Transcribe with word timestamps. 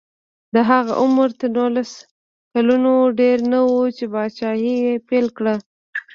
د 0.53 0.55
هغه 0.69 0.91
عمر 1.01 1.29
تر 1.39 1.49
نولس 1.55 1.91
کلونو 2.53 2.91
ډېر 3.19 3.37
نه 3.51 3.59
و 3.63 3.71
چې 3.97 4.05
پاچاهي 4.13 4.73
یې 4.85 4.93
پیل 5.09 5.27
کړه. 5.37 5.55